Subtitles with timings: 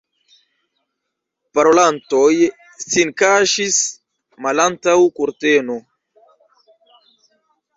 [1.57, 2.31] Parolantoj
[2.85, 3.77] sin kaŝis
[4.47, 5.77] malantaŭ kurteno.